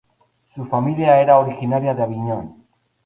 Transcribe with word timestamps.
Su 0.45 0.65
familia 0.65 1.21
era 1.21 1.37
originaria 1.37 1.93
de 1.93 2.01
Avignon. 2.01 2.65